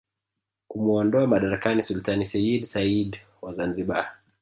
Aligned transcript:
kumuondoa 0.67 1.27
madarakani 1.27 1.81
Sultani 1.81 2.25
seyyid 2.25 2.63
said 2.65 3.17
wa 3.41 3.53
Zanzibar 3.53 4.15